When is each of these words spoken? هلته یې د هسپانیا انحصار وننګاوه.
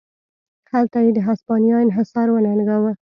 هلته 0.71 0.97
یې 1.05 1.11
د 1.17 1.19
هسپانیا 1.27 1.77
انحصار 1.85 2.27
وننګاوه. 2.31 2.91